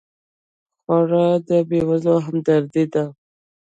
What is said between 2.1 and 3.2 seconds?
همدرده ده.